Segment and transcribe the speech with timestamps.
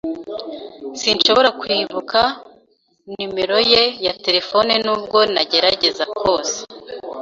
[0.99, 2.19] Sinshobora kwibuka
[3.15, 6.57] numero ye ya terefone nubwo nagerageza kose.